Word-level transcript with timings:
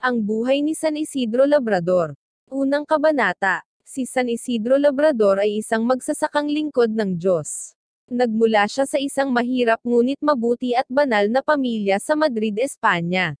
Ang 0.00 0.24
buhay 0.24 0.64
ni 0.64 0.72
San 0.72 0.96
Isidro 0.96 1.44
Labrador. 1.44 2.16
Unang 2.48 2.88
kabanata. 2.88 3.60
Si 3.84 4.08
San 4.08 4.32
Isidro 4.32 4.80
Labrador 4.80 5.44
ay 5.44 5.60
isang 5.60 5.84
magsasakang 5.84 6.48
lingkod 6.48 6.88
ng 6.88 7.20
Diyos. 7.20 7.76
Nagmula 8.08 8.64
siya 8.64 8.88
sa 8.88 8.96
isang 8.96 9.28
mahirap 9.28 9.76
ngunit 9.84 10.16
mabuti 10.24 10.72
at 10.72 10.88
banal 10.88 11.28
na 11.28 11.44
pamilya 11.44 12.00
sa 12.00 12.16
Madrid, 12.16 12.56
Espanya. 12.56 13.36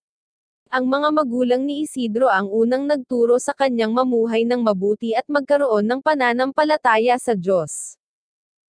Ang 0.68 0.84
mga 0.92 1.08
magulang 1.16 1.64
ni 1.64 1.88
Isidro 1.88 2.28
ang 2.28 2.52
unang 2.52 2.84
nagturo 2.84 3.40
sa 3.40 3.56
kanyang 3.56 3.96
mamuhay 3.96 4.44
ng 4.44 4.60
mabuti 4.60 5.16
at 5.16 5.24
magkaroon 5.32 5.88
ng 5.88 6.04
pananampalataya 6.04 7.16
sa 7.16 7.32
Diyos. 7.32 7.96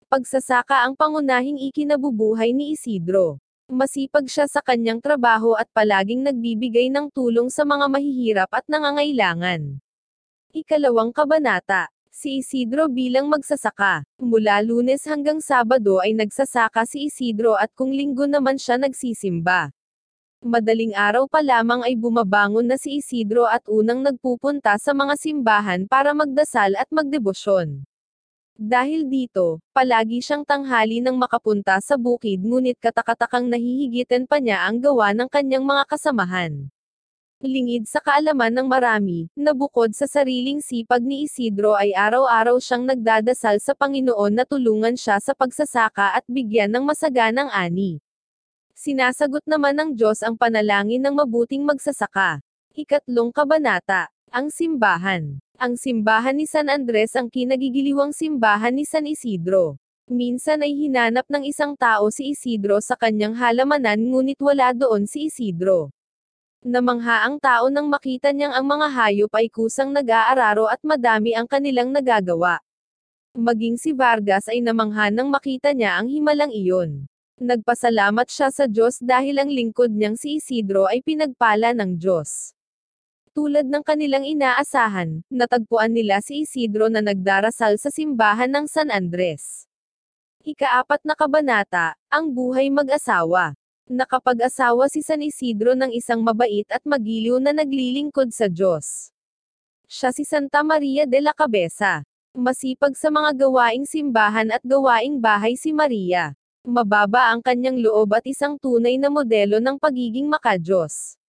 Pagsasaka 0.08 0.88
ang 0.88 0.96
pangunahing 0.96 1.60
ikinabubuhay 1.60 2.56
ni 2.56 2.72
Isidro. 2.72 3.44
Masipag 3.72 4.28
siya 4.28 4.52
sa 4.52 4.60
kanyang 4.60 5.00
trabaho 5.00 5.56
at 5.56 5.64
palaging 5.72 6.28
nagbibigay 6.28 6.92
ng 6.92 7.08
tulong 7.08 7.48
sa 7.48 7.64
mga 7.64 7.88
mahihirap 7.88 8.52
at 8.52 8.68
nangangailangan. 8.68 9.80
Ikalawang 10.52 11.16
kabanata. 11.16 11.88
Si 12.12 12.44
Isidro 12.44 12.92
bilang 12.92 13.32
magsasaka. 13.32 14.04
Mula 14.20 14.60
lunes 14.60 15.08
hanggang 15.08 15.40
sabado 15.40 16.04
ay 16.04 16.12
nagsasaka 16.12 16.84
si 16.84 17.08
Isidro 17.08 17.56
at 17.56 17.72
kung 17.72 17.96
linggo 17.96 18.28
naman 18.28 18.60
siya 18.60 18.76
nagsisimba. 18.76 19.72
Madaling 20.44 20.92
araw 20.92 21.32
pa 21.32 21.40
lamang 21.40 21.88
ay 21.88 21.96
bumabangon 21.96 22.68
na 22.68 22.76
si 22.76 23.00
Isidro 23.00 23.48
at 23.48 23.64
unang 23.72 24.04
nagpupunta 24.04 24.76
sa 24.84 24.92
mga 24.92 25.16
simbahan 25.16 25.88
para 25.88 26.12
magdasal 26.12 26.76
at 26.76 26.92
magdebosyon. 26.92 27.88
Dahil 28.62 29.10
dito, 29.10 29.58
palagi 29.74 30.22
siyang 30.22 30.46
tanghali 30.46 31.02
nang 31.02 31.18
makapunta 31.18 31.82
sa 31.82 31.98
bukid 31.98 32.46
ngunit 32.46 32.78
katakatakang 32.78 33.50
nahihigitan 33.50 34.30
pa 34.30 34.38
niya 34.38 34.70
ang 34.70 34.78
gawa 34.78 35.18
ng 35.18 35.26
kanyang 35.34 35.66
mga 35.66 35.90
kasamahan. 35.90 36.70
Lingid 37.42 37.90
sa 37.90 37.98
kaalaman 38.06 38.54
ng 38.54 38.70
marami, 38.70 39.34
na 39.34 39.58
bukod 39.58 39.98
sa 39.98 40.06
sariling 40.06 40.62
sipag 40.62 41.02
ni 41.02 41.26
Isidro 41.26 41.74
ay 41.74 41.90
araw-araw 41.98 42.62
siyang 42.62 42.86
nagdadasal 42.86 43.58
sa 43.58 43.74
Panginoon 43.74 44.38
na 44.38 44.46
tulungan 44.46 44.94
siya 44.94 45.18
sa 45.18 45.34
pagsasaka 45.34 46.22
at 46.22 46.26
bigyan 46.30 46.70
ng 46.70 46.86
masaganang 46.86 47.50
ani. 47.50 47.98
Sinasagot 48.78 49.42
naman 49.50 49.74
ng 49.74 49.98
Diyos 49.98 50.22
ang 50.22 50.38
panalangin 50.38 51.02
ng 51.02 51.18
mabuting 51.18 51.66
magsasaka. 51.66 52.46
Ikatlong 52.78 53.34
kabanata, 53.34 54.14
ang 54.30 54.54
simbahan. 54.54 55.42
Ang 55.62 55.78
simbahan 55.78 56.42
ni 56.42 56.50
San 56.50 56.74
Andres 56.74 57.14
ang 57.14 57.30
kinagigiliwang 57.30 58.18
simbahan 58.18 58.74
ni 58.74 58.82
San 58.82 59.06
Isidro. 59.06 59.78
Minsan 60.10 60.66
ay 60.66 60.74
hinanap 60.74 61.30
ng 61.30 61.46
isang 61.46 61.78
tao 61.78 62.10
si 62.10 62.34
Isidro 62.34 62.82
sa 62.82 62.98
kanyang 62.98 63.38
halamanan 63.38 64.02
ngunit 64.02 64.42
wala 64.42 64.74
doon 64.74 65.06
si 65.06 65.30
Isidro. 65.30 65.94
Namangha 66.66 67.30
ang 67.30 67.38
tao 67.38 67.70
nang 67.70 67.94
makita 67.94 68.34
niyang 68.34 68.58
ang 68.58 68.66
mga 68.66 68.90
hayop 68.90 69.30
ay 69.38 69.54
kusang 69.54 69.94
nag-aararo 69.94 70.66
at 70.66 70.82
madami 70.82 71.38
ang 71.38 71.46
kanilang 71.46 71.94
nagagawa. 71.94 72.58
Maging 73.38 73.78
si 73.78 73.94
Vargas 73.94 74.50
ay 74.50 74.66
namangha 74.66 75.14
nang 75.14 75.30
makita 75.30 75.78
niya 75.78 76.02
ang 76.02 76.10
himalang 76.10 76.50
iyon. 76.50 77.06
Nagpasalamat 77.38 78.26
siya 78.34 78.50
sa 78.50 78.66
Diyos 78.66 78.98
dahil 78.98 79.38
ang 79.38 79.54
lingkod 79.54 79.94
niyang 79.94 80.18
si 80.18 80.42
Isidro 80.42 80.90
ay 80.90 81.06
pinagpala 81.06 81.78
ng 81.78 82.02
Diyos. 82.02 82.58
Tulad 83.32 83.64
ng 83.64 83.80
kanilang 83.80 84.28
inaasahan, 84.28 85.24
natagpuan 85.32 85.96
nila 85.96 86.20
si 86.20 86.44
Isidro 86.44 86.92
na 86.92 87.00
nagdarasal 87.00 87.80
sa 87.80 87.88
simbahan 87.88 88.52
ng 88.52 88.68
San 88.68 88.92
Andres. 88.92 89.72
Ikaapat 90.44 91.00
na 91.08 91.16
kabanata, 91.16 91.96
ang 92.12 92.28
buhay 92.28 92.68
mag-asawa. 92.68 93.56
Nakapag-asawa 93.88 94.92
si 94.92 95.00
San 95.00 95.24
Isidro 95.24 95.80
ng 95.80 95.96
isang 95.96 96.20
mabait 96.20 96.68
at 96.68 96.84
magiliw 96.84 97.40
na 97.40 97.56
naglilingkod 97.56 98.36
sa 98.36 98.52
Diyos. 98.52 99.16
Siya 99.88 100.12
si 100.12 100.28
Santa 100.28 100.60
Maria 100.60 101.08
de 101.08 101.24
la 101.24 101.32
Cabeza. 101.32 102.04
Masipag 102.36 103.00
sa 103.00 103.08
mga 103.08 103.48
gawaing 103.48 103.88
simbahan 103.88 104.52
at 104.52 104.64
gawaing 104.68 105.24
bahay 105.24 105.56
si 105.56 105.72
Maria. 105.72 106.36
Mababa 106.68 107.32
ang 107.32 107.40
kanyang 107.40 107.80
loob 107.80 108.12
at 108.12 108.28
isang 108.28 108.60
tunay 108.60 109.00
na 109.00 109.08
modelo 109.08 109.64
ng 109.64 109.80
pagiging 109.80 110.28
makajos. 110.28 111.21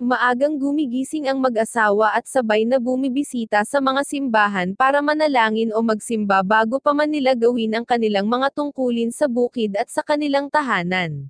Maagang 0.00 0.56
gumigising 0.56 1.28
ang 1.28 1.44
mag-asawa 1.44 2.16
at 2.16 2.24
sabay 2.24 2.64
na 2.64 2.80
bumibisita 2.80 3.60
sa 3.68 3.84
mga 3.84 4.00
simbahan 4.08 4.72
para 4.72 5.04
manalangin 5.04 5.76
o 5.76 5.84
magsimba 5.84 6.40
bago 6.40 6.80
pa 6.80 6.96
man 6.96 7.12
nila 7.12 7.36
gawin 7.36 7.76
ang 7.76 7.84
kanilang 7.84 8.24
mga 8.24 8.48
tungkulin 8.56 9.12
sa 9.12 9.28
bukid 9.28 9.76
at 9.76 9.92
sa 9.92 10.00
kanilang 10.00 10.48
tahanan. 10.48 11.28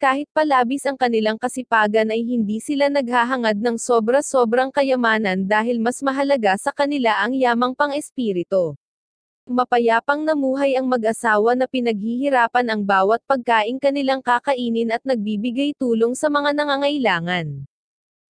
Kahit 0.00 0.24
palabis 0.32 0.88
ang 0.88 0.96
kanilang 0.96 1.36
kasipagan 1.36 2.08
ay 2.08 2.24
hindi 2.24 2.64
sila 2.64 2.88
naghahangad 2.88 3.60
ng 3.60 3.76
sobra-sobrang 3.76 4.72
kayamanan 4.72 5.44
dahil 5.44 5.76
mas 5.76 6.00
mahalaga 6.00 6.56
sa 6.56 6.72
kanila 6.72 7.20
ang 7.20 7.36
yamang 7.36 7.76
pang-espirito. 7.76 8.72
Mapayapang 9.44 10.24
namuhay 10.24 10.80
ang 10.80 10.88
mag-asawa 10.88 11.52
na 11.52 11.68
pinaghihirapan 11.68 12.72
ang 12.72 12.88
bawat 12.88 13.20
pagkain 13.28 13.76
kanilang 13.76 14.24
kakainin 14.24 14.96
at 14.96 15.04
nagbibigay 15.04 15.76
tulong 15.76 16.16
sa 16.16 16.32
mga 16.32 16.56
nangangailangan. 16.56 17.68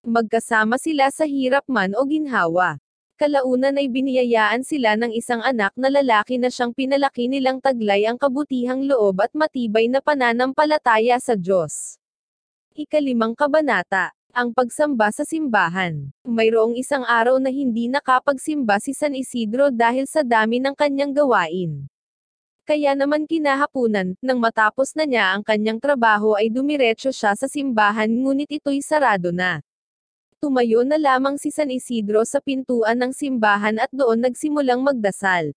Magkasama 0.07 0.79
sila 0.79 1.11
sa 1.11 1.27
hirap 1.27 1.67
man 1.67 1.91
o 1.91 2.07
ginhawa. 2.07 2.79
Kalaunan 3.19 3.75
ay 3.75 3.91
biniyayaan 3.91 4.63
sila 4.63 4.95
ng 4.95 5.11
isang 5.11 5.43
anak 5.43 5.75
na 5.75 5.91
lalaki 5.91 6.39
na 6.39 6.47
siyang 6.47 6.71
pinalaki 6.71 7.27
nilang 7.27 7.59
taglay 7.59 8.07
ang 8.07 8.15
kabutihang 8.15 8.87
loob 8.87 9.19
at 9.19 9.35
matibay 9.35 9.91
na 9.91 9.99
pananampalataya 9.99 11.19
sa 11.19 11.35
Diyos. 11.35 11.99
Ikalimang 12.79 13.35
kabanata. 13.35 14.15
Ang 14.31 14.55
pagsamba 14.55 15.11
sa 15.11 15.27
simbahan. 15.27 16.15
Mayroong 16.23 16.79
isang 16.79 17.03
araw 17.03 17.35
na 17.35 17.51
hindi 17.51 17.91
nakapagsimba 17.91 18.79
si 18.79 18.95
San 18.95 19.19
Isidro 19.19 19.67
dahil 19.67 20.07
sa 20.07 20.23
dami 20.23 20.63
ng 20.63 20.79
kanyang 20.79 21.11
gawain. 21.11 21.91
Kaya 22.63 22.95
naman 22.95 23.27
kinahapunan, 23.27 24.15
nang 24.23 24.39
matapos 24.39 24.95
na 24.95 25.03
niya 25.03 25.35
ang 25.35 25.43
kanyang 25.43 25.83
trabaho 25.83 26.39
ay 26.39 26.47
dumiretso 26.47 27.11
siya 27.11 27.35
sa 27.35 27.51
simbahan 27.51 28.07
ngunit 28.07 28.47
ito'y 28.47 28.79
sarado 28.79 29.35
na. 29.35 29.59
Tumayo 30.39 30.87
na 30.87 30.95
lamang 30.95 31.35
si 31.35 31.51
San 31.51 31.67
Isidro 31.67 32.23
sa 32.23 32.39
pintuan 32.39 32.95
ng 32.95 33.11
simbahan 33.11 33.75
at 33.75 33.91
doon 33.91 34.23
nagsimulang 34.23 34.79
magdasal. 34.79 35.51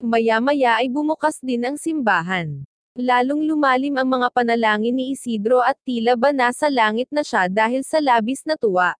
Maya-maya 0.00 0.80
ay 0.80 0.88
bumukas 0.88 1.36
din 1.44 1.68
ang 1.68 1.76
simbahan. 1.76 2.64
Lalong 2.96 3.44
lumalim 3.44 4.00
ang 4.00 4.08
mga 4.08 4.32
panalangin 4.32 4.96
ni 4.96 5.12
Isidro 5.12 5.60
at 5.60 5.76
tila 5.84 6.16
ba 6.16 6.32
nasa 6.32 6.72
langit 6.72 7.12
na 7.12 7.20
siya 7.20 7.52
dahil 7.52 7.84
sa 7.84 8.00
labis 8.00 8.40
na 8.48 8.56
tuwa. 8.56 8.96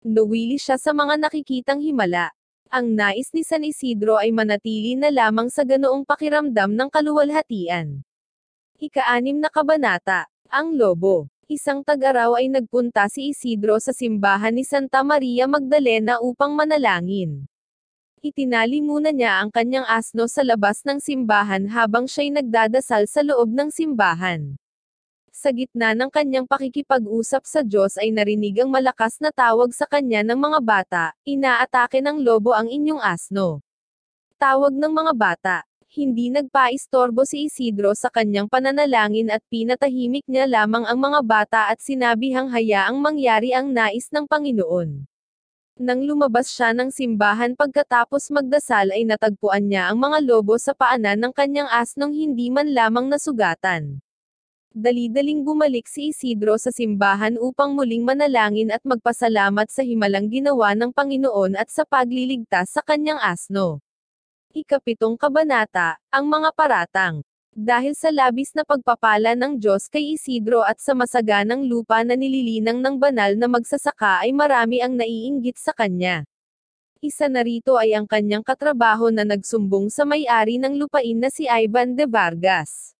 Nawili 0.00 0.56
siya 0.56 0.80
sa 0.80 0.96
mga 0.96 1.20
nakikitang 1.28 1.84
himala. 1.84 2.32
Ang 2.72 2.96
nais 2.96 3.28
ni 3.36 3.44
San 3.44 3.68
Isidro 3.68 4.16
ay 4.16 4.32
manatili 4.32 4.96
na 4.96 5.12
lamang 5.12 5.52
sa 5.52 5.60
ganoong 5.60 6.08
pakiramdam 6.08 6.72
ng 6.72 6.88
kaluwalhatian. 6.88 8.00
Ika-anim 8.80 9.44
na 9.44 9.52
kabanata, 9.52 10.24
ang 10.48 10.72
lobo. 10.72 11.28
Isang 11.48 11.80
tag-araw 11.80 12.36
ay 12.36 12.52
nagpunta 12.52 13.08
si 13.08 13.32
Isidro 13.32 13.80
sa 13.80 13.96
simbahan 13.96 14.52
ni 14.52 14.68
Santa 14.68 15.00
Maria 15.00 15.48
Magdalena 15.48 16.20
upang 16.20 16.52
manalangin. 16.52 17.48
Itinali 18.20 18.84
muna 18.84 19.16
niya 19.16 19.40
ang 19.40 19.48
kanyang 19.48 19.88
asno 19.88 20.28
sa 20.28 20.44
labas 20.44 20.84
ng 20.84 21.00
simbahan 21.00 21.64
habang 21.72 22.04
siya'y 22.04 22.36
nagdadasal 22.36 23.08
sa 23.08 23.24
loob 23.24 23.48
ng 23.48 23.72
simbahan. 23.72 24.60
Sa 25.32 25.48
gitna 25.48 25.96
ng 25.96 26.12
kanyang 26.12 26.44
pakikipag-usap 26.44 27.40
sa 27.48 27.64
Diyos 27.64 27.96
ay 27.96 28.12
narinig 28.12 28.60
ang 28.60 28.68
malakas 28.68 29.16
na 29.16 29.32
tawag 29.32 29.72
sa 29.72 29.88
kanya 29.88 30.20
ng 30.28 30.36
mga 30.36 30.60
bata, 30.60 31.04
inaatake 31.24 32.04
ng 32.04 32.28
lobo 32.28 32.52
ang 32.52 32.68
inyong 32.68 33.00
asno. 33.00 33.64
Tawag 34.36 34.76
ng 34.76 34.92
mga 34.92 35.12
bata, 35.16 35.56
hindi 35.88 36.28
nagpaistorbo 36.28 37.24
si 37.24 37.48
Isidro 37.48 37.96
sa 37.96 38.12
kanyang 38.12 38.44
pananalangin 38.44 39.32
at 39.32 39.40
pinatahimik 39.48 40.20
niya 40.28 40.44
lamang 40.44 40.84
ang 40.84 41.00
mga 41.00 41.20
bata 41.24 41.60
at 41.72 41.80
sinabihang 41.80 42.52
hayaang 42.52 43.00
mangyari 43.00 43.56
ang 43.56 43.72
nais 43.72 44.12
ng 44.12 44.28
Panginoon. 44.28 45.08
Nang 45.80 46.00
lumabas 46.04 46.52
siya 46.52 46.76
ng 46.76 46.92
simbahan 46.92 47.56
pagkatapos 47.56 48.28
magdasal 48.28 48.92
ay 48.92 49.08
natagpuan 49.08 49.64
niya 49.64 49.88
ang 49.88 49.96
mga 49.96 50.28
lobo 50.28 50.60
sa 50.60 50.76
paanan 50.76 51.16
ng 51.24 51.32
kanyang 51.32 51.72
asnong 51.72 52.12
hindi 52.12 52.52
man 52.52 52.68
lamang 52.76 53.08
nasugatan. 53.08 54.04
Dali-daling 54.76 55.40
bumalik 55.40 55.88
si 55.88 56.12
Isidro 56.12 56.60
sa 56.60 56.68
simbahan 56.68 57.40
upang 57.40 57.72
muling 57.72 58.04
manalangin 58.04 58.68
at 58.68 58.84
magpasalamat 58.84 59.72
sa 59.72 59.80
himalang 59.80 60.28
ginawa 60.28 60.76
ng 60.76 60.92
Panginoon 60.92 61.56
at 61.56 61.72
sa 61.72 61.88
pagliligtas 61.88 62.76
sa 62.76 62.84
kanyang 62.84 63.16
asno. 63.24 63.80
Ikapitong 64.56 65.20
kabanata, 65.20 66.00
ang 66.08 66.24
mga 66.24 66.56
paratang. 66.56 67.20
Dahil 67.52 67.92
sa 67.92 68.08
labis 68.08 68.56
na 68.56 68.64
pagpapala 68.64 69.36
ng 69.36 69.60
Diyos 69.60 69.92
kay 69.92 70.16
Isidro 70.16 70.64
at 70.64 70.80
sa 70.80 70.96
masaganang 70.96 71.68
lupa 71.68 72.00
na 72.00 72.16
nililinang 72.16 72.80
ng 72.80 72.96
banal 72.96 73.36
na 73.36 73.44
magsasaka 73.44 74.24
ay 74.24 74.32
marami 74.32 74.80
ang 74.80 74.96
naiinggit 74.96 75.60
sa 75.60 75.76
kanya. 75.76 76.24
Isa 77.04 77.28
na 77.28 77.44
rito 77.44 77.76
ay 77.76 77.92
ang 77.92 78.08
kanyang 78.08 78.40
katrabaho 78.40 79.12
na 79.12 79.28
nagsumbong 79.28 79.92
sa 79.92 80.08
may-ari 80.08 80.56
ng 80.56 80.80
lupain 80.80 81.20
na 81.20 81.28
si 81.28 81.44
Ivan 81.44 81.92
de 81.92 82.08
Vargas. 82.08 82.96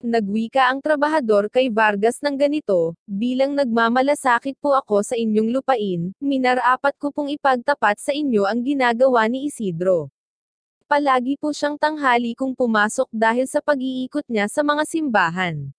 Nagwika 0.00 0.72
ang 0.72 0.80
trabahador 0.80 1.52
kay 1.52 1.68
Vargas 1.68 2.24
ng 2.24 2.40
ganito, 2.40 2.96
bilang 3.04 3.52
nagmamalasakit 3.52 4.56
po 4.56 4.72
ako 4.72 5.04
sa 5.04 5.12
inyong 5.12 5.52
lupain, 5.52 6.16
minarapat 6.24 6.96
ko 6.96 7.12
pong 7.12 7.28
ipagtapat 7.30 8.00
sa 8.00 8.16
inyo 8.16 8.48
ang 8.48 8.64
ginagawa 8.64 9.28
ni 9.28 9.52
Isidro. 9.52 10.08
Palagi 10.90 11.38
po 11.38 11.54
siyang 11.54 11.78
tanghali 11.78 12.34
kung 12.34 12.50
pumasok 12.50 13.06
dahil 13.14 13.46
sa 13.46 13.62
pag-iikot 13.62 14.26
niya 14.26 14.50
sa 14.50 14.66
mga 14.66 14.82
simbahan. 14.82 15.70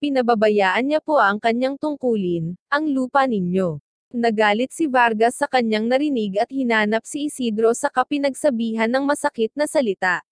Pinababayaan 0.00 0.80
niya 0.80 1.04
po 1.04 1.20
ang 1.20 1.36
kanyang 1.36 1.76
tungkulin, 1.76 2.56
ang 2.72 2.88
lupa 2.88 3.28
ninyo. 3.28 3.76
Nagalit 4.16 4.72
si 4.72 4.88
Vargas 4.88 5.36
sa 5.36 5.44
kanyang 5.44 5.92
narinig 5.92 6.40
at 6.40 6.48
hinanap 6.48 7.04
si 7.04 7.28
Isidro 7.28 7.76
sa 7.76 7.92
kapinagsabihan 7.92 8.88
ng 8.88 9.04
masakit 9.04 9.52
na 9.52 9.68
salita. 9.68 10.24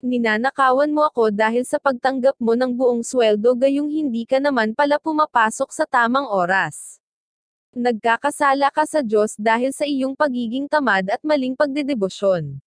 Ninanakawan 0.00 0.88
mo 0.88 1.04
ako 1.04 1.28
dahil 1.28 1.68
sa 1.68 1.76
pagtanggap 1.76 2.40
mo 2.40 2.56
ng 2.56 2.72
buong 2.72 3.04
sweldo 3.04 3.60
gayong 3.60 3.92
hindi 3.92 4.24
ka 4.24 4.40
naman 4.40 4.72
pala 4.72 4.96
pumapasok 4.96 5.68
sa 5.68 5.84
tamang 5.84 6.24
oras. 6.32 6.96
Nagkakasala 7.76 8.72
ka 8.72 8.88
sa 8.88 9.04
Diyos 9.04 9.36
dahil 9.36 9.68
sa 9.76 9.84
iyong 9.84 10.16
pagiging 10.16 10.64
tamad 10.64 11.12
at 11.12 11.20
maling 11.20 11.52
pagdedebosyon. 11.52 12.63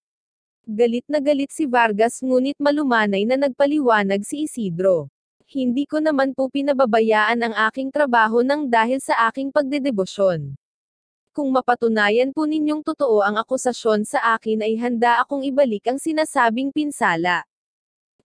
Galit 0.67 1.07
na 1.07 1.23
galit 1.23 1.47
si 1.47 1.63
Vargas 1.63 2.19
ngunit 2.19 2.59
malumanay 2.59 3.23
na 3.23 3.39
nagpaliwanag 3.39 4.19
si 4.27 4.43
Isidro. 4.43 5.07
Hindi 5.47 5.87
ko 5.87 6.03
naman 6.03 6.35
po 6.35 6.51
pinababayaan 6.51 7.39
ang 7.39 7.55
aking 7.71 7.87
trabaho 7.87 8.43
ng 8.43 8.67
dahil 8.67 8.99
sa 8.99 9.31
aking 9.31 9.47
pagdedebosyon. 9.47 10.59
Kung 11.31 11.55
mapatunayan 11.55 12.35
po 12.35 12.43
ninyong 12.43 12.83
totoo 12.83 13.23
ang 13.23 13.39
akusasyon 13.39 14.03
sa 14.03 14.35
akin 14.35 14.59
ay 14.59 14.75
handa 14.75 15.23
akong 15.23 15.47
ibalik 15.47 15.87
ang 15.87 16.03
sinasabing 16.03 16.75
pinsala. 16.75 17.47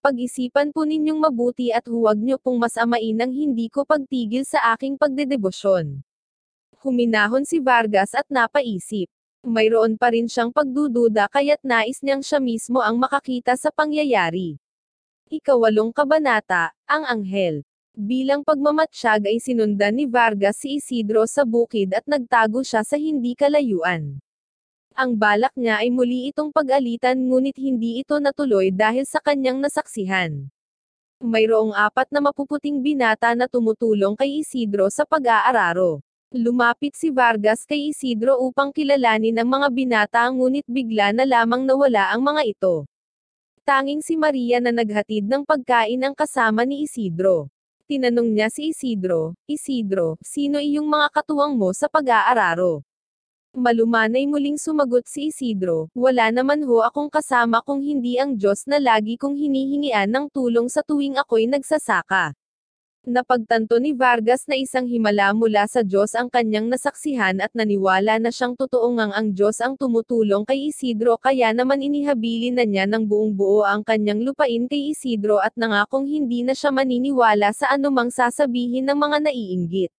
Pag-isipan 0.03 0.75
po 0.75 0.83
ninyong 0.83 1.23
mabuti 1.23 1.71
at 1.71 1.87
huwag 1.87 2.19
nyo 2.19 2.43
pong 2.43 2.59
masamain 2.59 3.23
ang 3.23 3.31
hindi 3.31 3.71
ko 3.71 3.87
pagtigil 3.87 4.43
sa 4.43 4.75
aking 4.75 4.99
pagdedebosyon. 4.99 6.03
Huminahon 6.83 7.47
si 7.47 7.63
Vargas 7.63 8.19
at 8.19 8.27
napaisip. 8.27 9.07
Mayroon 9.43 9.99
pa 9.99 10.15
rin 10.15 10.31
siyang 10.31 10.55
pagdududa 10.55 11.27
kaya't 11.27 11.67
nais 11.67 11.99
niyang 11.99 12.23
siya 12.23 12.39
mismo 12.39 12.79
ang 12.79 12.95
makakita 12.95 13.59
sa 13.59 13.75
pangyayari. 13.75 14.55
Ikawalong 15.35 15.91
kabanata, 15.91 16.71
ang 16.87 17.03
anghel. 17.11 17.67
Bilang 17.91 18.47
pagmamatsyag 18.47 19.27
ay 19.27 19.43
sinundan 19.43 19.99
ni 19.99 20.07
Vargas 20.07 20.63
si 20.63 20.79
Isidro 20.79 21.27
sa 21.27 21.43
bukid 21.43 21.91
at 21.91 22.07
nagtago 22.07 22.63
siya 22.63 22.87
sa 22.87 22.95
hindi 22.95 23.35
kalayuan. 23.35 24.23
Ang 24.95 25.19
balak 25.19 25.51
niya 25.59 25.83
ay 25.83 25.91
muli 25.91 26.31
itong 26.31 26.55
pag-alitan 26.55 27.19
ngunit 27.19 27.59
hindi 27.59 27.99
ito 27.99 28.23
natuloy 28.23 28.71
dahil 28.71 29.03
sa 29.11 29.19
kanyang 29.19 29.59
nasaksihan. 29.59 30.55
Mayroong 31.19 31.75
apat 31.75 32.15
na 32.15 32.23
mapuputing 32.23 32.79
binata 32.79 33.35
na 33.35 33.51
tumutulong 33.51 34.15
kay 34.15 34.47
Isidro 34.47 34.87
sa 34.87 35.03
pag-aararo. 35.03 35.99
Lumapit 36.33 36.97
si 36.97 37.13
Vargas 37.13 37.69
kay 37.69 37.93
Isidro 37.93 38.41
upang 38.41 38.73
kilalanin 38.73 39.37
ang 39.37 39.53
mga 39.53 39.69
binata 39.69 40.25
ngunit 40.33 40.65
bigla 40.65 41.13
na 41.13 41.29
lamang 41.29 41.69
nawala 41.69 42.09
ang 42.09 42.25
mga 42.25 42.49
ito. 42.49 42.89
Tanging 43.69 44.01
si 44.01 44.17
Maria 44.17 44.57
na 44.57 44.73
naghatid 44.73 45.29
ng 45.29 45.45
pagkain 45.45 46.01
ang 46.01 46.17
kasama 46.17 46.65
ni 46.65 46.89
Isidro. 46.89 47.53
Tinanong 47.85 48.33
niya 48.33 48.49
si 48.49 48.73
Isidro, 48.73 49.37
Isidro, 49.45 50.17
sino 50.25 50.57
iyong 50.57 50.89
mga 50.89 51.13
katuwang 51.21 51.53
mo 51.53 51.69
sa 51.77 51.93
pag-aararo? 51.93 52.81
Malumanay 53.53 54.25
muling 54.25 54.57
sumagot 54.57 55.05
si 55.05 55.29
Isidro, 55.29 55.93
wala 55.93 56.33
naman 56.33 56.65
ho 56.65 56.81
akong 56.81 57.13
kasama 57.13 57.61
kung 57.61 57.85
hindi 57.85 58.17
ang 58.17 58.41
Diyos 58.41 58.65
na 58.65 58.81
lagi 58.81 59.21
kong 59.21 59.37
hinihingian 59.37 60.09
ng 60.09 60.33
tulong 60.33 60.73
sa 60.73 60.81
tuwing 60.81 61.21
ako'y 61.21 61.45
nagsasaka. 61.45 62.33
Napagtanto 63.03 63.83
ni 63.83 63.91
Vargas 63.99 64.47
na 64.47 64.55
isang 64.55 64.87
himala 64.87 65.35
mula 65.35 65.67
sa 65.67 65.83
Diyos 65.83 66.15
ang 66.15 66.31
kanyang 66.31 66.71
nasaksihan 66.71 67.43
at 67.43 67.51
naniwala 67.51 68.23
na 68.23 68.31
siyang 68.31 68.55
totoo 68.55 68.95
ngang 68.95 69.11
ang 69.11 69.35
Diyos 69.35 69.59
ang 69.59 69.75
tumutulong 69.75 70.47
kay 70.47 70.71
Isidro 70.71 71.19
kaya 71.19 71.51
naman 71.51 71.83
inihabili 71.83 72.55
na 72.55 72.63
niya 72.63 72.87
ng 72.87 73.03
buong 73.03 73.35
buo 73.35 73.67
ang 73.67 73.83
kanyang 73.83 74.23
lupain 74.23 74.71
kay 74.71 74.95
Isidro 74.95 75.43
at 75.43 75.51
nangakong 75.59 76.07
hindi 76.07 76.47
na 76.47 76.55
siya 76.55 76.71
maniniwala 76.71 77.51
sa 77.51 77.75
anumang 77.75 78.15
sasabihin 78.15 78.87
ng 78.87 78.95
mga 78.95 79.19
naiinggit. 79.27 79.91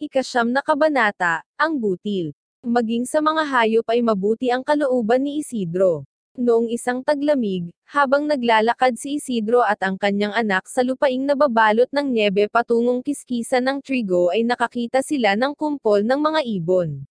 Ikasyam 0.00 0.56
na 0.56 0.64
kabanata, 0.64 1.44
ang 1.60 1.76
butil. 1.84 2.32
Maging 2.64 3.04
sa 3.04 3.20
mga 3.20 3.44
hayop 3.44 3.84
ay 3.92 4.00
mabuti 4.00 4.48
ang 4.48 4.64
kalooban 4.64 5.20
ni 5.20 5.44
Isidro. 5.44 6.08
Noong 6.32 6.72
isang 6.72 7.04
taglamig, 7.04 7.68
habang 7.92 8.24
naglalakad 8.24 8.96
si 8.96 9.20
Isidro 9.20 9.60
at 9.60 9.84
ang 9.84 10.00
kanyang 10.00 10.32
anak 10.32 10.64
sa 10.64 10.80
lupaing 10.80 11.28
nababalot 11.28 11.92
ng 11.92 12.08
nyebe 12.08 12.48
patungong 12.48 13.04
kiskisa 13.04 13.60
ng 13.60 13.84
trigo 13.84 14.32
ay 14.32 14.40
nakakita 14.40 15.04
sila 15.04 15.36
ng 15.36 15.52
kumpol 15.52 16.00
ng 16.00 16.16
mga 16.16 16.40
ibon. 16.56 17.04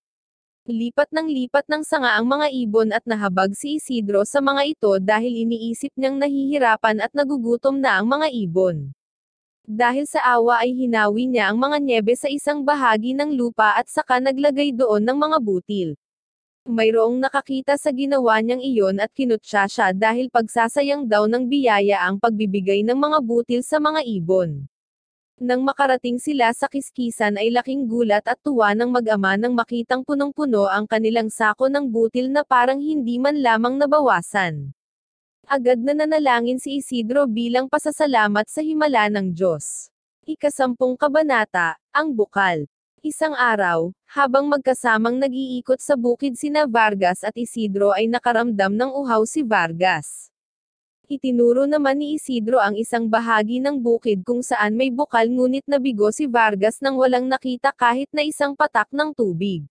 Lipat 0.65 1.13
ng 1.13 1.29
lipat 1.29 1.69
ng 1.69 1.85
sanga 1.85 2.17
ang 2.17 2.25
mga 2.33 2.49
ibon 2.49 2.89
at 2.89 3.05
nahabag 3.05 3.53
si 3.53 3.77
Isidro 3.77 4.25
sa 4.25 4.41
mga 4.41 4.65
ito 4.73 4.97
dahil 4.97 5.45
iniisip 5.45 5.93
niyang 5.93 6.17
nahihirapan 6.17 7.05
at 7.05 7.13
nagugutom 7.13 7.77
na 7.77 8.01
ang 8.01 8.09
mga 8.09 8.25
ibon. 8.33 8.89
Dahil 9.69 10.09
sa 10.09 10.25
awa 10.25 10.65
ay 10.65 10.73
hinawi 10.73 11.29
niya 11.29 11.53
ang 11.53 11.61
mga 11.61 11.77
nyebe 11.77 12.17
sa 12.17 12.25
isang 12.25 12.65
bahagi 12.65 13.13
ng 13.13 13.37
lupa 13.37 13.77
at 13.77 13.85
saka 13.85 14.17
naglagay 14.17 14.73
doon 14.73 15.05
ng 15.05 15.17
mga 15.21 15.37
butil. 15.45 15.93
Mayroong 16.61 17.17
nakakita 17.17 17.73
sa 17.73 17.89
ginawa 17.89 18.37
niyang 18.37 18.61
iyon 18.61 19.01
at 19.01 19.09
kinutsa 19.17 19.65
siya 19.65 19.97
dahil 19.97 20.29
pagsasayang 20.29 21.09
daw 21.09 21.25
ng 21.25 21.49
biyaya 21.49 22.05
ang 22.05 22.21
pagbibigay 22.21 22.85
ng 22.85 22.93
mga 22.93 23.17
butil 23.25 23.65
sa 23.65 23.81
mga 23.81 24.05
ibon. 24.05 24.69
Nang 25.41 25.65
makarating 25.65 26.21
sila 26.21 26.53
sa 26.53 26.69
kiskisan 26.69 27.41
ay 27.41 27.49
laking 27.49 27.89
gulat 27.89 28.21
at 28.29 28.37
tuwa 28.45 28.77
ng 28.77 28.93
mag-ama 28.93 29.41
nang 29.41 29.57
makitang 29.57 30.05
punong-puno 30.05 30.69
ang 30.69 30.85
kanilang 30.85 31.33
sako 31.33 31.65
ng 31.65 31.89
butil 31.89 32.29
na 32.29 32.45
parang 32.45 32.77
hindi 32.77 33.17
man 33.17 33.41
lamang 33.41 33.81
nabawasan. 33.81 34.69
Agad 35.49 35.81
na 35.81 35.97
nanalangin 35.97 36.61
si 36.61 36.77
Isidro 36.77 37.25
bilang 37.25 37.73
pasasalamat 37.73 38.45
sa 38.45 38.61
himala 38.61 39.09
ng 39.09 39.33
Diyos. 39.33 39.89
Ikasampung 40.29 40.93
kabanata, 40.93 41.81
ang 41.89 42.13
bukal. 42.13 42.69
Isang 43.01 43.33
araw, 43.33 43.89
habang 44.05 44.45
magkasamang 44.45 45.17
nag-iikot 45.17 45.81
sa 45.81 45.97
bukid 45.97 46.37
sina 46.37 46.69
Vargas 46.69 47.25
at 47.25 47.33
Isidro 47.33 47.89
ay 47.89 48.05
nakaramdam 48.05 48.77
ng 48.77 48.93
uhaw 48.93 49.25
si 49.25 49.41
Vargas. 49.41 50.29
Itinuro 51.09 51.65
naman 51.65 51.97
ni 51.97 52.21
Isidro 52.21 52.61
ang 52.61 52.77
isang 52.77 53.09
bahagi 53.09 53.57
ng 53.57 53.81
bukid 53.81 54.21
kung 54.21 54.45
saan 54.45 54.77
may 54.77 54.93
bukal 54.93 55.25
ngunit 55.25 55.65
nabigo 55.65 56.13
si 56.13 56.29
Vargas 56.29 56.77
nang 56.77 56.93
walang 56.93 57.25
nakita 57.25 57.73
kahit 57.73 58.05
na 58.13 58.21
isang 58.21 58.53
patak 58.53 58.93
ng 58.93 59.17
tubig. 59.17 59.65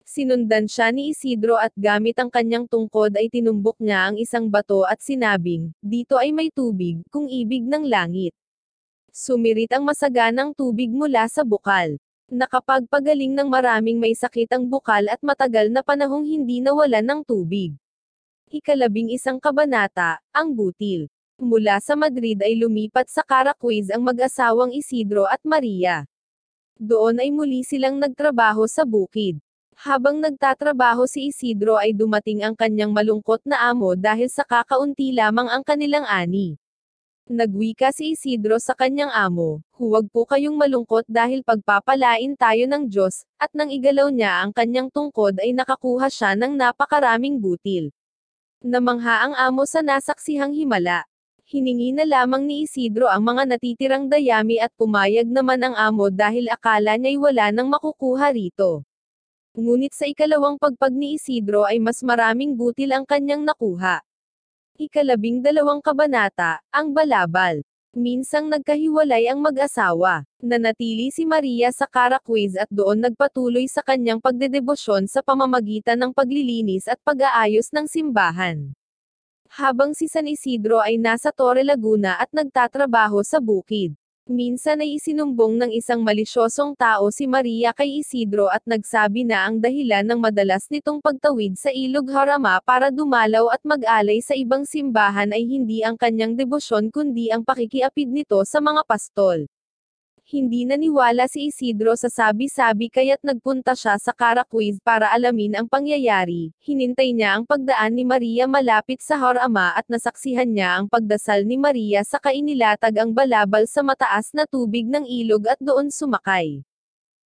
Sinundan 0.00 0.64
siya 0.64 0.88
ni 0.88 1.12
Isidro 1.12 1.60
at 1.60 1.76
gamit 1.76 2.16
ang 2.16 2.32
kanyang 2.32 2.64
tungkod 2.64 3.12
ay 3.20 3.28
tinumbok 3.28 3.76
niya 3.76 4.08
ang 4.08 4.16
isang 4.16 4.48
bato 4.48 4.88
at 4.88 5.04
sinabing, 5.04 5.68
dito 5.84 6.16
ay 6.16 6.32
may 6.32 6.48
tubig, 6.48 7.04
kung 7.12 7.28
ibig 7.28 7.68
ng 7.68 7.84
langit. 7.84 8.32
Sumirit 9.12 9.68
ang 9.76 9.84
masaganang 9.84 10.56
tubig 10.56 10.88
mula 10.88 11.28
sa 11.28 11.44
bukal. 11.44 12.00
Nakapagpagaling 12.32 13.36
ng 13.36 13.52
maraming 13.52 14.00
may 14.00 14.16
sakit 14.16 14.48
ang 14.56 14.64
bukal 14.64 15.04
at 15.12 15.20
matagal 15.20 15.68
na 15.68 15.84
panahong 15.84 16.24
hindi 16.24 16.64
nawalan 16.64 17.04
ng 17.04 17.20
tubig. 17.20 17.76
Ikalabing 18.48 19.12
isang 19.12 19.36
kabanata, 19.36 20.24
ang 20.32 20.56
butil. 20.56 21.12
Mula 21.36 21.76
sa 21.84 21.92
Madrid 21.92 22.40
ay 22.40 22.56
lumipat 22.56 23.12
sa 23.12 23.20
Caraquiz 23.20 23.92
ang 23.92 24.00
mag-asawang 24.00 24.72
Isidro 24.72 25.28
at 25.28 25.44
Maria. 25.44 26.08
Doon 26.80 27.20
ay 27.20 27.28
muli 27.28 27.60
silang 27.60 28.00
nagtrabaho 28.00 28.64
sa 28.72 28.88
bukid. 28.88 29.36
Habang 29.76 30.16
nagtatrabaho 30.24 31.04
si 31.04 31.28
Isidro 31.28 31.76
ay 31.76 31.92
dumating 31.92 32.40
ang 32.40 32.56
kanyang 32.56 32.96
malungkot 32.96 33.44
na 33.44 33.68
amo 33.68 33.92
dahil 34.00 34.32
sa 34.32 34.48
kakaunti 34.48 35.12
lamang 35.12 35.52
ang 35.52 35.60
kanilang 35.60 36.08
ani. 36.08 36.56
Nagwika 37.24 37.88
si 37.88 38.12
Isidro 38.12 38.60
sa 38.60 38.76
kanyang 38.76 39.08
amo, 39.08 39.64
huwag 39.80 40.12
po 40.12 40.28
kayong 40.28 40.60
malungkot 40.60 41.08
dahil 41.08 41.40
pagpapalain 41.40 42.36
tayo 42.36 42.68
ng 42.68 42.84
Diyos, 42.84 43.24
at 43.40 43.48
nang 43.56 43.72
igalaw 43.72 44.12
niya 44.12 44.44
ang 44.44 44.52
kanyang 44.52 44.92
tungkod 44.92 45.40
ay 45.40 45.56
nakakuha 45.56 46.12
siya 46.12 46.36
ng 46.36 46.52
napakaraming 46.52 47.40
butil. 47.40 47.88
Namangha 48.60 49.24
ang 49.24 49.32
amo 49.40 49.64
sa 49.64 49.80
nasaksihang 49.80 50.52
himala. 50.52 51.08
Hiningi 51.48 51.96
na 51.96 52.04
lamang 52.04 52.44
ni 52.44 52.68
Isidro 52.68 53.08
ang 53.08 53.24
mga 53.24 53.56
natitirang 53.56 54.04
dayami 54.12 54.60
at 54.60 54.76
pumayag 54.76 55.24
naman 55.24 55.64
ang 55.64 55.80
amo 55.80 56.12
dahil 56.12 56.52
akala 56.52 57.00
niya'y 57.00 57.16
wala 57.16 57.48
nang 57.56 57.72
makukuha 57.72 58.36
rito. 58.36 58.84
Ngunit 59.56 59.96
sa 59.96 60.04
ikalawang 60.04 60.60
pagpag 60.60 60.92
ni 60.92 61.16
Isidro 61.16 61.64
ay 61.64 61.80
mas 61.80 62.04
maraming 62.04 62.52
butil 62.52 62.92
ang 62.92 63.08
kanyang 63.08 63.48
nakuha. 63.48 64.04
Ikalabing 64.74 65.38
dalawang 65.38 65.78
kabanata, 65.78 66.58
ang 66.74 66.90
balabal. 66.90 67.62
Minsang 67.94 68.50
nagkahiwalay 68.50 69.30
ang 69.30 69.38
mag-asawa. 69.38 70.26
Nanatili 70.42 71.14
si 71.14 71.22
Maria 71.22 71.70
sa 71.70 71.86
Caraquiz 71.86 72.58
at 72.58 72.66
doon 72.74 73.06
nagpatuloy 73.06 73.70
sa 73.70 73.86
kanyang 73.86 74.18
pagdedebosyon 74.18 75.06
sa 75.06 75.22
pamamagitan 75.22 75.94
ng 76.02 76.10
paglilinis 76.10 76.90
at 76.90 76.98
pag-aayos 77.06 77.70
ng 77.70 77.86
simbahan. 77.86 78.74
Habang 79.46 79.94
si 79.94 80.10
San 80.10 80.26
Isidro 80.26 80.82
ay 80.82 80.98
nasa 80.98 81.30
Torre 81.30 81.62
Laguna 81.62 82.18
at 82.18 82.34
nagtatrabaho 82.34 83.22
sa 83.22 83.38
bukid. 83.38 83.94
Minsan 84.24 84.80
ay 84.80 84.96
isinumbong 84.96 85.60
ng 85.60 85.70
isang 85.76 86.00
malisyosong 86.00 86.72
tao 86.80 87.12
si 87.12 87.28
Maria 87.28 87.76
kay 87.76 88.00
Isidro 88.00 88.48
at 88.48 88.64
nagsabi 88.64 89.20
na 89.20 89.44
ang 89.44 89.60
dahilan 89.60 90.00
ng 90.00 90.16
madalas 90.16 90.64
nitong 90.72 91.04
pagtawid 91.04 91.60
sa 91.60 91.68
ilog 91.68 92.08
Harama 92.08 92.56
para 92.64 92.88
dumalaw 92.88 93.52
at 93.52 93.60
mag-alay 93.68 94.24
sa 94.24 94.32
ibang 94.32 94.64
simbahan 94.64 95.28
ay 95.28 95.44
hindi 95.44 95.84
ang 95.84 96.00
kanyang 96.00 96.40
debosyon 96.40 96.88
kundi 96.88 97.28
ang 97.28 97.44
pakikiapid 97.44 98.08
nito 98.08 98.40
sa 98.48 98.64
mga 98.64 98.88
pastol. 98.88 99.44
Hindi 100.24 100.64
naniwala 100.64 101.28
si 101.28 101.52
Isidro 101.52 101.92
sa 102.00 102.08
sabi-sabi 102.08 102.88
kaya't 102.88 103.20
nagpunta 103.20 103.76
siya 103.76 104.00
sa 104.00 104.08
Caraquiz 104.16 104.80
para 104.80 105.12
alamin 105.12 105.52
ang 105.52 105.68
pangyayari. 105.68 106.48
Hinintay 106.64 107.12
niya 107.12 107.36
ang 107.36 107.44
pagdaan 107.44 107.92
ni 107.92 108.08
Maria 108.08 108.48
malapit 108.48 109.04
sa 109.04 109.20
Harama 109.20 109.76
at 109.76 109.84
nasaksihan 109.84 110.48
niya 110.48 110.80
ang 110.80 110.88
pagdasal 110.88 111.44
ni 111.44 111.60
Maria 111.60 112.00
sa 112.08 112.16
kainilatag 112.16 112.96
ang 112.96 113.12
balabal 113.12 113.68
sa 113.68 113.84
mataas 113.84 114.32
na 114.32 114.48
tubig 114.48 114.88
ng 114.88 115.04
ilog 115.04 115.44
at 115.44 115.60
doon 115.60 115.92
sumakay. 115.92 116.64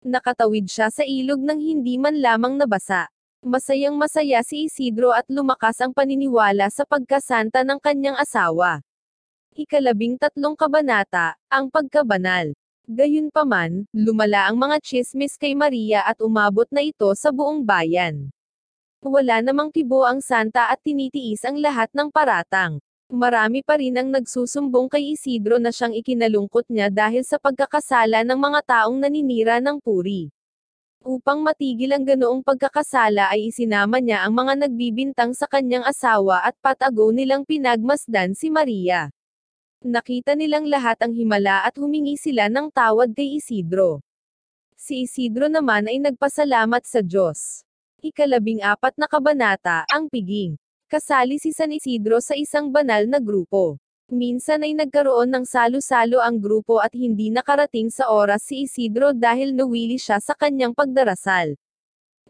Nakatawid 0.02 0.66
siya 0.66 0.90
sa 0.90 1.06
ilog 1.06 1.38
nang 1.46 1.62
hindi 1.62 1.94
man 1.94 2.18
lamang 2.18 2.58
nabasa. 2.58 3.06
Masayang 3.46 3.94
masaya 3.94 4.42
si 4.42 4.66
Isidro 4.66 5.14
at 5.14 5.30
lumakas 5.30 5.78
ang 5.78 5.94
paniniwala 5.94 6.66
sa 6.74 6.82
pagkasanta 6.82 7.62
ng 7.62 7.78
kanyang 7.78 8.18
asawa. 8.18 8.82
Ikalabing 9.54 10.18
tatlong 10.18 10.58
kabanata, 10.58 11.38
ang 11.46 11.70
pagkabanal. 11.70 12.50
Gayunpaman, 12.90 13.86
lumala 13.94 14.50
ang 14.50 14.58
mga 14.58 14.82
chismis 14.82 15.38
kay 15.38 15.54
Maria 15.54 16.02
at 16.02 16.18
umabot 16.18 16.66
na 16.74 16.82
ito 16.82 17.06
sa 17.14 17.30
buong 17.30 17.62
bayan. 17.62 18.34
Wala 18.98 19.38
namang 19.46 19.70
tibo 19.70 20.02
ang 20.02 20.18
santa 20.18 20.66
at 20.66 20.82
tinitiis 20.82 21.46
ang 21.46 21.62
lahat 21.62 21.86
ng 21.94 22.10
paratang. 22.10 22.82
Marami 23.06 23.62
pa 23.62 23.78
rin 23.78 23.94
ang 23.94 24.10
nagsusumbong 24.10 24.90
kay 24.90 25.14
Isidro 25.14 25.62
na 25.62 25.70
siyang 25.70 25.94
ikinalungkot 25.94 26.66
niya 26.66 26.90
dahil 26.90 27.22
sa 27.22 27.38
pagkakasala 27.38 28.26
ng 28.26 28.38
mga 28.42 28.60
taong 28.66 28.98
naninira 28.98 29.62
ng 29.62 29.78
puri. 29.78 30.26
Upang 31.06 31.46
matigil 31.46 31.94
ang 31.94 32.02
ganoong 32.02 32.42
pagkakasala 32.42 33.30
ay 33.30 33.54
isinama 33.54 34.02
niya 34.02 34.26
ang 34.26 34.34
mga 34.34 34.66
nagbibintang 34.66 35.30
sa 35.30 35.46
kanyang 35.46 35.86
asawa 35.86 36.42
at 36.42 36.58
patago 36.58 37.14
nilang 37.14 37.46
pinagmasdan 37.46 38.34
si 38.34 38.50
Maria. 38.50 39.14
Nakita 39.80 40.36
nilang 40.36 40.68
lahat 40.68 41.00
ang 41.00 41.16
himala 41.16 41.64
at 41.64 41.80
humingi 41.80 42.12
sila 42.20 42.52
ng 42.52 42.68
tawad 42.68 43.16
kay 43.16 43.40
Isidro. 43.40 44.04
Si 44.76 45.08
Isidro 45.08 45.48
naman 45.48 45.88
ay 45.88 45.96
nagpasalamat 46.04 46.84
sa 46.84 47.00
Diyos. 47.00 47.64
Ikalabing 48.04 48.60
apat 48.60 49.00
na 49.00 49.08
kabanata, 49.08 49.88
ang 49.88 50.12
piging. 50.12 50.60
Kasali 50.84 51.40
si 51.40 51.56
San 51.56 51.72
Isidro 51.72 52.20
sa 52.20 52.36
isang 52.36 52.68
banal 52.68 53.08
na 53.08 53.24
grupo. 53.24 53.80
Minsan 54.12 54.68
ay 54.68 54.76
nagkaroon 54.76 55.32
ng 55.32 55.48
salo-salo 55.48 56.20
ang 56.20 56.36
grupo 56.36 56.76
at 56.84 56.92
hindi 56.92 57.32
nakarating 57.32 57.88
sa 57.88 58.12
oras 58.12 58.52
si 58.52 58.68
Isidro 58.68 59.16
dahil 59.16 59.56
nawili 59.56 59.96
siya 59.96 60.20
sa 60.20 60.36
kanyang 60.36 60.76
pagdarasal. 60.76 61.56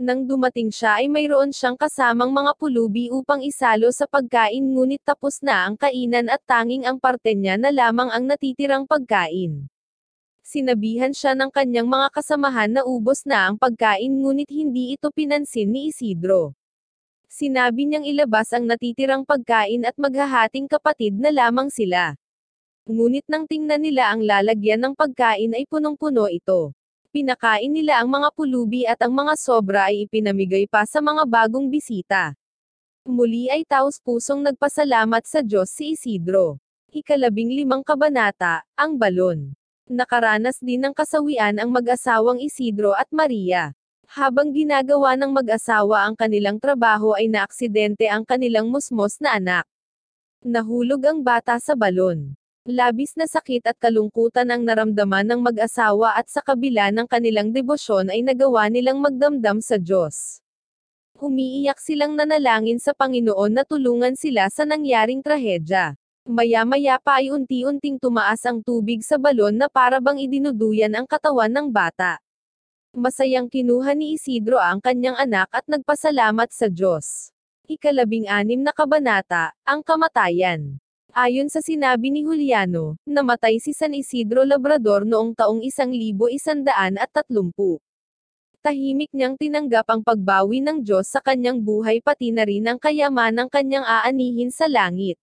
Nang 0.01 0.25
dumating 0.25 0.73
siya 0.73 1.05
ay 1.05 1.13
mayroon 1.13 1.53
siyang 1.53 1.77
kasamang 1.77 2.33
mga 2.33 2.57
pulubi 2.57 3.13
upang 3.13 3.45
isalo 3.45 3.93
sa 3.93 4.09
pagkain 4.09 4.65
ngunit 4.65 5.05
tapos 5.05 5.45
na 5.45 5.69
ang 5.69 5.77
kainan 5.77 6.33
at 6.33 6.41
tanging 6.49 6.89
ang 6.89 6.97
parte 6.97 7.37
niya 7.37 7.61
na 7.61 7.69
lamang 7.69 8.09
ang 8.09 8.25
natitirang 8.25 8.89
pagkain. 8.89 9.69
Sinabihan 10.41 11.13
siya 11.13 11.37
ng 11.37 11.53
kanyang 11.53 11.85
mga 11.85 12.17
kasamahan 12.17 12.73
na 12.73 12.83
ubos 12.89 13.29
na 13.29 13.53
ang 13.53 13.61
pagkain 13.61 14.09
ngunit 14.09 14.49
hindi 14.49 14.97
ito 14.97 15.13
pinansin 15.13 15.69
ni 15.69 15.93
Isidro. 15.93 16.57
Sinabi 17.29 17.85
niyang 17.85 18.09
ilabas 18.09 18.57
ang 18.57 18.65
natitirang 18.65 19.29
pagkain 19.29 19.85
at 19.85 20.01
maghahating 20.01 20.65
kapatid 20.65 21.21
na 21.21 21.29
lamang 21.29 21.69
sila. 21.69 22.17
Ngunit 22.89 23.29
nang 23.29 23.45
tingnan 23.45 23.85
nila 23.85 24.17
ang 24.17 24.25
lalagyan 24.25 24.81
ng 24.81 24.95
pagkain 24.97 25.53
ay 25.53 25.69
punong-puno 25.69 26.25
ito. 26.33 26.73
Pinakain 27.11 27.75
nila 27.75 27.99
ang 27.99 28.07
mga 28.07 28.31
pulubi 28.39 28.87
at 28.87 29.03
ang 29.03 29.11
mga 29.11 29.35
sobra 29.35 29.91
ay 29.91 30.07
ipinamigay 30.07 30.71
pa 30.71 30.87
sa 30.87 31.03
mga 31.03 31.27
bagong 31.27 31.67
bisita. 31.67 32.39
Muli 33.03 33.51
ay 33.51 33.67
taos 33.67 33.99
pusong 33.99 34.47
nagpasalamat 34.47 35.27
sa 35.27 35.43
Diyos 35.43 35.75
si 35.75 35.99
Isidro. 35.99 36.63
Ikalabing 36.95 37.51
limang 37.51 37.83
kabanata, 37.83 38.63
ang 38.79 38.95
balon. 38.95 39.59
Nakaranas 39.91 40.63
din 40.63 40.87
ng 40.87 40.95
kasawian 40.95 41.59
ang 41.59 41.75
mag-asawang 41.75 42.39
Isidro 42.39 42.95
at 42.95 43.11
Maria. 43.11 43.75
Habang 44.07 44.55
ginagawa 44.55 45.19
ng 45.19 45.35
mag-asawa 45.35 46.07
ang 46.07 46.15
kanilang 46.15 46.63
trabaho 46.63 47.19
ay 47.19 47.27
naaksidente 47.27 48.07
ang 48.07 48.23
kanilang 48.23 48.71
musmos 48.71 49.19
na 49.19 49.35
anak. 49.35 49.67
Nahulog 50.47 51.03
ang 51.11 51.27
bata 51.27 51.59
sa 51.59 51.75
balon. 51.75 52.39
Labis 52.69 53.17
na 53.17 53.25
sakit 53.25 53.65
at 53.73 53.81
kalungkutan 53.81 54.45
ang 54.53 54.61
naramdaman 54.69 55.25
ng 55.25 55.41
mag-asawa 55.41 56.13
at 56.13 56.29
sa 56.29 56.45
kabila 56.45 56.93
ng 56.93 57.09
kanilang 57.09 57.57
debosyon 57.57 58.13
ay 58.13 58.21
nagawa 58.21 58.69
nilang 58.69 59.01
magdamdam 59.01 59.65
sa 59.65 59.81
Diyos. 59.81 60.45
Umiiyak 61.17 61.81
silang 61.81 62.21
nanalangin 62.21 62.77
sa 62.77 62.93
Panginoon 62.93 63.57
na 63.57 63.65
tulungan 63.65 64.13
sila 64.13 64.53
sa 64.53 64.69
nangyaring 64.69 65.25
trahedya. 65.25 65.97
Maya-maya 66.29 67.01
pa 67.01 67.25
ay 67.25 67.33
unti-unting 67.33 67.97
tumaas 67.97 68.45
ang 68.45 68.61
tubig 68.61 69.01
sa 69.01 69.17
balon 69.17 69.57
na 69.57 69.73
para 69.73 69.97
bang 69.97 70.21
idinuduyan 70.21 70.93
ang 70.93 71.09
katawan 71.09 71.49
ng 71.49 71.73
bata. 71.73 72.21
Masayang 72.93 73.49
kinuha 73.49 73.97
ni 73.97 74.21
Isidro 74.21 74.61
ang 74.61 74.85
kanyang 74.85 75.17
anak 75.17 75.49
at 75.49 75.65
nagpasalamat 75.65 76.53
sa 76.53 76.69
Diyos. 76.69 77.33
Ikalabing 77.65 78.29
anim 78.29 78.61
na 78.61 78.77
kabanata, 78.77 79.57
ang 79.65 79.81
kamatayan. 79.81 80.77
Ayon 81.11 81.51
sa 81.51 81.59
sinabi 81.59 82.07
ni 82.15 82.23
Juliano, 82.23 82.95
namatay 83.03 83.59
si 83.59 83.75
San 83.75 83.91
Isidro 83.99 84.47
Labrador 84.47 85.03
noong 85.03 85.35
taong 85.35 85.59
1130. 85.59 86.63
Tahimik 88.63 89.11
niyang 89.11 89.35
tinanggap 89.35 89.91
ang 89.91 90.07
pagbawi 90.07 90.63
ng 90.63 90.87
Diyos 90.87 91.11
sa 91.11 91.19
kanyang 91.19 91.67
buhay 91.67 91.99
pati 91.99 92.31
na 92.31 92.47
rin 92.47 92.63
ang 92.63 92.79
kayamanang 92.79 93.51
kanyang 93.51 93.83
aanihin 93.83 94.55
sa 94.55 94.71
langit. 94.71 95.19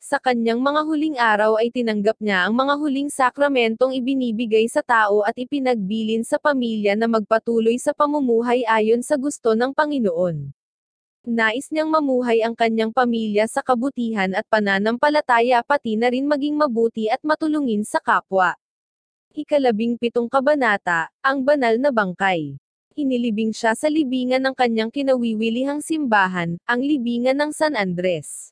Sa 0.00 0.16
kanyang 0.16 0.64
mga 0.64 0.80
huling 0.80 1.16
araw 1.20 1.60
ay 1.60 1.68
tinanggap 1.68 2.16
niya 2.16 2.48
ang 2.48 2.56
mga 2.56 2.74
huling 2.80 3.12
sakramentong 3.12 3.92
ibinibigay 3.92 4.64
sa 4.64 4.80
tao 4.80 5.28
at 5.28 5.36
ipinagbilin 5.36 6.24
sa 6.24 6.40
pamilya 6.40 6.96
na 6.96 7.04
magpatuloy 7.04 7.76
sa 7.76 7.92
pamumuhay 7.92 8.64
ayon 8.64 9.04
sa 9.04 9.20
gusto 9.20 9.52
ng 9.52 9.76
Panginoon. 9.76 10.61
Nais 11.22 11.70
niyang 11.70 11.86
mamuhay 11.86 12.42
ang 12.42 12.58
kanyang 12.58 12.90
pamilya 12.90 13.46
sa 13.46 13.62
kabutihan 13.62 14.34
at 14.34 14.42
pananampalataya 14.50 15.62
pati 15.62 15.94
na 15.94 16.10
rin 16.10 16.26
maging 16.26 16.58
mabuti 16.58 17.06
at 17.06 17.22
matulungin 17.22 17.86
sa 17.86 18.02
kapwa. 18.02 18.58
Ikalabing 19.30 20.02
pitong 20.02 20.26
kabanata, 20.26 21.14
ang 21.22 21.46
banal 21.46 21.78
na 21.78 21.94
bangkay. 21.94 22.58
Inilibing 22.98 23.54
siya 23.54 23.78
sa 23.78 23.86
libingan 23.86 24.42
ng 24.42 24.54
kanyang 24.58 24.90
kinawiwilihang 24.90 25.78
simbahan, 25.78 26.58
ang 26.66 26.82
libingan 26.82 27.38
ng 27.38 27.54
San 27.54 27.78
Andres. 27.78 28.50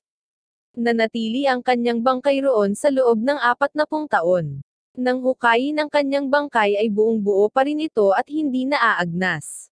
Nanatili 0.78 1.50
ang 1.50 1.66
kanyang 1.66 2.06
bangkay 2.06 2.38
roon 2.38 2.78
sa 2.78 2.94
loob 2.94 3.18
ng 3.18 3.50
apat 3.50 3.74
na 3.74 3.82
pung 3.82 4.06
taon. 4.06 4.62
Nang 4.94 5.18
hukayin 5.26 5.82
ang 5.82 5.90
kanyang 5.90 6.30
bangkay 6.30 6.78
ay 6.78 6.86
buong 6.86 7.18
buo 7.18 7.50
pa 7.50 7.66
rin 7.66 7.82
ito 7.82 8.14
at 8.14 8.30
hindi 8.30 8.70
naaagnas. 8.70 9.69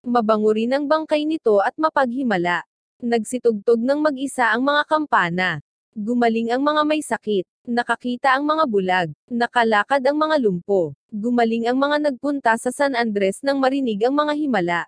Mabango 0.00 0.56
rin 0.56 0.72
ang 0.72 0.88
bangkay 0.88 1.28
nito 1.28 1.60
at 1.60 1.76
mapaghimala. 1.76 2.64
Nagsitugtog 3.04 3.84
ng 3.84 4.00
mag-isa 4.00 4.48
ang 4.48 4.64
mga 4.64 4.88
kampana. 4.88 5.60
Gumaling 5.92 6.48
ang 6.48 6.64
mga 6.64 6.82
may 6.88 7.04
sakit. 7.04 7.44
Nakakita 7.68 8.32
ang 8.32 8.48
mga 8.48 8.64
bulag. 8.64 9.08
Nakalakad 9.28 10.00
ang 10.08 10.16
mga 10.16 10.40
lumpo. 10.40 10.96
Gumaling 11.12 11.68
ang 11.68 11.76
mga 11.76 12.08
nagpunta 12.08 12.56
sa 12.56 12.72
San 12.72 12.96
Andres 12.96 13.44
nang 13.44 13.60
marinig 13.60 14.00
ang 14.00 14.16
mga 14.16 14.32
himala. 14.40 14.80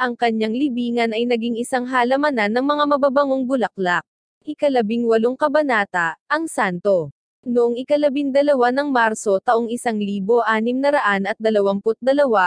Ang 0.00 0.16
kanyang 0.16 0.56
libingan 0.56 1.12
ay 1.12 1.28
naging 1.28 1.60
isang 1.60 1.84
halamanan 1.84 2.48
ng 2.56 2.64
mga 2.64 2.84
mababangong 2.88 3.44
bulaklak. 3.44 4.00
Ikalabing 4.48 5.04
walong 5.04 5.36
kabanata, 5.36 6.16
ang 6.32 6.48
santo. 6.48 7.12
Noong 7.42 7.74
ikalabindalawa 7.74 8.70
ng 8.70 8.94
Marso 8.94 9.42
taong 9.42 9.66
1622 9.66 10.46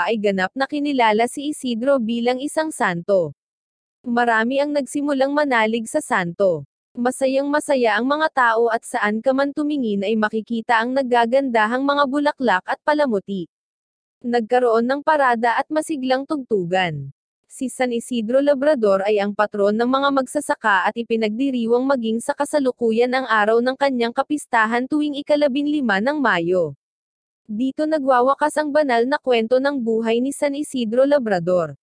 ay 0.08 0.16
ganap 0.16 0.56
na 0.56 0.64
kinilala 0.72 1.28
si 1.28 1.52
Isidro 1.52 2.00
bilang 2.00 2.40
isang 2.40 2.72
santo. 2.72 3.36
Marami 4.08 4.64
ang 4.64 4.72
nagsimulang 4.72 5.36
manalig 5.36 5.92
sa 5.92 6.00
santo. 6.00 6.64
Masayang 6.96 7.52
masaya 7.52 8.00
ang 8.00 8.08
mga 8.08 8.32
tao 8.32 8.72
at 8.72 8.88
saan 8.88 9.20
ka 9.20 9.36
man 9.36 9.52
tumingin 9.52 10.08
ay 10.08 10.16
makikita 10.16 10.80
ang 10.80 10.96
naggagandahang 10.96 11.84
mga 11.84 12.04
bulaklak 12.08 12.64
at 12.64 12.80
palamuti. 12.88 13.52
Nagkaroon 14.24 14.88
ng 14.88 15.04
parada 15.04 15.60
at 15.60 15.68
masiglang 15.68 16.24
tugtugan 16.24 17.12
si 17.56 17.72
San 17.72 17.96
Isidro 17.96 18.44
Labrador 18.44 19.08
ay 19.08 19.16
ang 19.24 19.32
patron 19.32 19.72
ng 19.72 19.88
mga 19.88 20.12
magsasaka 20.12 20.92
at 20.92 20.96
ipinagdiriwang 21.00 21.88
maging 21.88 22.20
sa 22.20 22.36
kasalukuyan 22.36 23.16
ang 23.16 23.24
araw 23.32 23.64
ng 23.64 23.80
kanyang 23.80 24.12
kapistahan 24.12 24.84
tuwing 24.92 25.16
ikalabinlima 25.24 26.04
ng 26.04 26.20
Mayo. 26.20 26.76
Dito 27.48 27.88
nagwawakas 27.88 28.60
ang 28.60 28.76
banal 28.76 29.08
na 29.08 29.16
kwento 29.24 29.64
ng 29.64 29.80
buhay 29.80 30.20
ni 30.20 30.36
San 30.36 30.52
Isidro 30.52 31.08
Labrador. 31.08 31.80